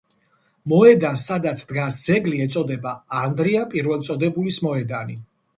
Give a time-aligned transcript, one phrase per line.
[0.71, 5.25] მოედანს სადაც დგას ძეგლი ეწოდება ანდრია პირველწოდებულის მოედანი.